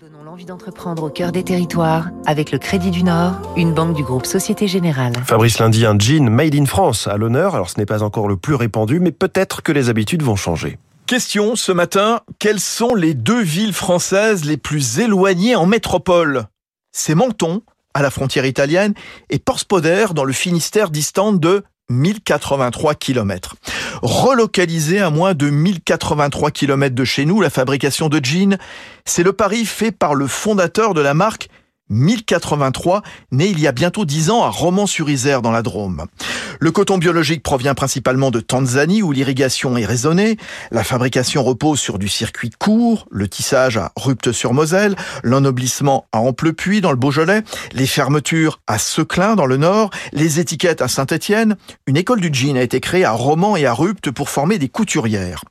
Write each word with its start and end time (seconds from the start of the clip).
Donnons 0.00 0.22
l'envie 0.22 0.44
d'entreprendre 0.44 1.02
au 1.02 1.10
cœur 1.10 1.32
des 1.32 1.42
territoires 1.42 2.10
avec 2.24 2.52
le 2.52 2.58
Crédit 2.58 2.92
du 2.92 3.02
Nord, 3.02 3.34
une 3.56 3.74
banque 3.74 3.96
du 3.96 4.04
groupe 4.04 4.26
Société 4.26 4.68
Générale. 4.68 5.12
Fabrice 5.24 5.58
Lundi, 5.58 5.84
un 5.84 5.98
jean 5.98 6.30
made 6.30 6.54
in 6.54 6.66
France 6.66 7.08
à 7.08 7.16
l'honneur. 7.16 7.56
Alors 7.56 7.68
ce 7.68 7.78
n'est 7.78 7.86
pas 7.86 8.04
encore 8.04 8.28
le 8.28 8.36
plus 8.36 8.54
répandu, 8.54 9.00
mais 9.00 9.10
peut-être 9.10 9.60
que 9.60 9.72
les 9.72 9.88
habitudes 9.88 10.22
vont 10.22 10.36
changer. 10.36 10.78
Question 11.06 11.56
ce 11.56 11.72
matin, 11.72 12.20
quelles 12.38 12.60
sont 12.60 12.94
les 12.94 13.14
deux 13.14 13.42
villes 13.42 13.72
françaises 13.72 14.44
les 14.44 14.56
plus 14.56 15.00
éloignées 15.00 15.56
en 15.56 15.66
métropole? 15.66 16.44
C'est 16.92 17.16
Menton, 17.16 17.62
à 17.92 18.00
la 18.00 18.12
frontière 18.12 18.46
italienne, 18.46 18.94
et 19.30 19.40
Porspoder, 19.40 20.14
dans 20.14 20.24
le 20.24 20.32
Finistère, 20.32 20.90
distante 20.90 21.40
de 21.40 21.64
1083 21.90 22.94
km. 22.94 23.56
Relocalisé 24.02 25.00
à 25.00 25.10
moins 25.10 25.34
de 25.34 25.50
1083 25.50 26.50
km 26.50 26.94
de 26.94 27.04
chez 27.04 27.24
nous, 27.24 27.40
la 27.40 27.50
fabrication 27.50 28.08
de 28.08 28.24
jeans, 28.24 28.58
c'est 29.04 29.22
le 29.22 29.32
pari 29.32 29.64
fait 29.64 29.92
par 29.92 30.14
le 30.14 30.26
fondateur 30.26 30.94
de 30.94 31.00
la 31.00 31.14
marque 31.14 31.48
1083, 31.90 33.02
né 33.32 33.46
il 33.48 33.60
y 33.60 33.66
a 33.66 33.72
bientôt 33.72 34.04
10 34.04 34.30
ans 34.30 34.44
à 34.44 34.48
Romans-sur-Isère 34.48 35.42
dans 35.42 35.50
la 35.50 35.62
Drôme. 35.62 36.06
Le 36.60 36.70
coton 36.70 36.98
biologique 36.98 37.42
provient 37.42 37.74
principalement 37.74 38.30
de 38.30 38.40
Tanzanie 38.40 39.02
où 39.02 39.12
l'irrigation 39.12 39.76
est 39.76 39.84
raisonnée. 39.84 40.36
La 40.70 40.82
fabrication 40.82 41.44
repose 41.44 41.78
sur 41.78 41.98
du 41.98 42.08
circuit 42.08 42.50
court, 42.50 43.06
le 43.10 43.28
tissage 43.28 43.76
à 43.76 43.92
Rupte-sur-Moselle, 43.96 44.96
l'ennoblissement 45.22 46.06
à 46.12 46.18
Amplepuis 46.18 46.80
dans 46.80 46.90
le 46.90 46.96
Beaujolais, 46.96 47.42
les 47.72 47.86
fermetures 47.86 48.60
à 48.66 48.78
Seclin 48.78 49.36
dans 49.36 49.46
le 49.46 49.56
Nord, 49.56 49.90
les 50.12 50.40
étiquettes 50.40 50.82
à 50.82 50.88
Saint-Étienne. 50.88 51.56
Une 51.86 51.96
école 51.96 52.20
du 52.20 52.30
jean 52.32 52.56
a 52.56 52.62
été 52.62 52.80
créée 52.80 53.04
à 53.04 53.12
Romans 53.12 53.56
et 53.56 53.66
à 53.66 53.72
Rupte 53.72 54.10
pour 54.10 54.28
former 54.28 54.58
des 54.58 54.68
couturières. 54.68 55.44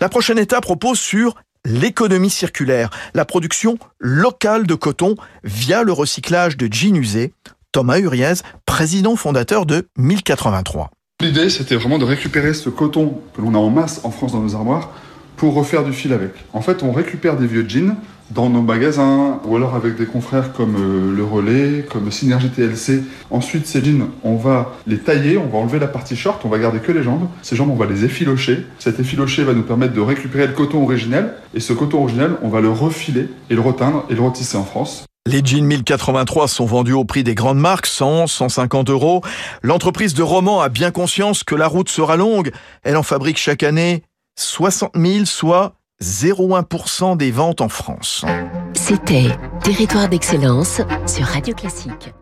La 0.00 0.08
prochaine 0.08 0.38
étape 0.38 0.64
repose 0.64 0.98
sur 0.98 1.34
l'économie 1.68 2.30
circulaire, 2.30 2.90
la 3.14 3.24
production 3.24 3.78
locale 3.98 4.66
de 4.66 4.74
coton 4.74 5.14
via 5.44 5.82
le 5.82 5.92
recyclage 5.92 6.56
de 6.56 6.72
jeans 6.72 6.96
usés. 6.96 7.32
Thomas 7.70 7.98
Uriez, 7.98 8.34
président 8.66 9.14
fondateur 9.14 9.66
de 9.66 9.86
1083. 9.98 10.90
L'idée, 11.20 11.50
c'était 11.50 11.76
vraiment 11.76 11.98
de 11.98 12.04
récupérer 12.04 12.54
ce 12.54 12.70
coton 12.70 13.20
que 13.36 13.42
l'on 13.42 13.54
a 13.54 13.58
en 13.58 13.70
masse 13.70 14.00
en 14.04 14.10
France 14.10 14.32
dans 14.32 14.40
nos 14.40 14.54
armoires 14.54 14.90
pour 15.38 15.54
refaire 15.54 15.84
du 15.84 15.92
fil 15.92 16.12
avec. 16.12 16.32
En 16.52 16.60
fait, 16.60 16.82
on 16.82 16.92
récupère 16.92 17.36
des 17.36 17.46
vieux 17.46 17.64
jeans 17.66 17.94
dans 18.30 18.50
nos 18.50 18.60
magasins 18.60 19.40
ou 19.44 19.56
alors 19.56 19.74
avec 19.74 19.96
des 19.96 20.04
confrères 20.04 20.52
comme 20.52 20.76
euh, 20.76 21.16
Le 21.16 21.24
Relais, 21.24 21.86
comme 21.88 22.10
Synergie 22.10 22.50
TLC. 22.50 23.02
Ensuite, 23.30 23.66
ces 23.66 23.82
jeans, 23.82 24.08
on 24.22 24.36
va 24.36 24.74
les 24.86 24.98
tailler, 24.98 25.38
on 25.38 25.46
va 25.46 25.58
enlever 25.58 25.78
la 25.78 25.86
partie 25.86 26.16
short, 26.16 26.44
on 26.44 26.48
va 26.48 26.58
garder 26.58 26.80
que 26.80 26.92
les 26.92 27.02
jambes. 27.02 27.28
Ces 27.40 27.56
jambes, 27.56 27.70
on 27.70 27.76
va 27.76 27.86
les 27.86 28.04
effilocher. 28.04 28.66
Cet 28.78 29.00
effiloché 29.00 29.44
va 29.44 29.54
nous 29.54 29.62
permettre 29.62 29.94
de 29.94 30.00
récupérer 30.00 30.46
le 30.46 30.52
coton 30.52 30.82
originel 30.82 31.34
et 31.54 31.60
ce 31.60 31.72
coton 31.72 32.02
originel, 32.02 32.32
on 32.42 32.48
va 32.48 32.60
le 32.60 32.70
refiler 32.70 33.28
et 33.48 33.54
le 33.54 33.60
reteindre 33.60 34.04
et 34.10 34.14
le 34.14 34.20
retisser 34.20 34.58
en 34.58 34.64
France. 34.64 35.04
Les 35.26 35.42
jeans 35.44 35.64
1083 35.64 36.48
sont 36.48 36.64
vendus 36.64 36.94
au 36.94 37.04
prix 37.04 37.22
des 37.22 37.34
grandes 37.34 37.58
marques, 37.58 37.86
100, 37.86 38.28
150 38.28 38.88
euros. 38.88 39.20
L'entreprise 39.62 40.14
de 40.14 40.22
Roman 40.22 40.62
a 40.62 40.70
bien 40.70 40.90
conscience 40.90 41.44
que 41.44 41.54
la 41.54 41.66
route 41.66 41.90
sera 41.90 42.16
longue. 42.16 42.50
Elle 42.82 42.96
en 42.96 43.02
fabrique 43.02 43.36
chaque 43.36 43.62
année 43.62 44.04
60 44.38 44.92
000, 44.96 45.24
soit 45.24 45.74
0,1% 46.00 47.16
des 47.16 47.32
ventes 47.32 47.60
en 47.60 47.68
France. 47.68 48.24
C'était 48.72 49.36
Territoire 49.64 50.08
d'excellence 50.08 50.80
sur 51.06 51.26
Radio 51.26 51.54
Classique. 51.54 52.14